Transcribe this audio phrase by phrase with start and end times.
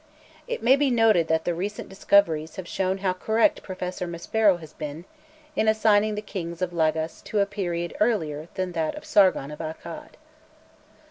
[0.47, 4.73] It may be noted that the recent discoveries have shown how correct Professor Maspero has
[4.73, 5.05] been
[5.55, 9.59] in assigning the kings of Lagas to a period earlier than that of Sargon of
[9.59, 10.17] Akkad.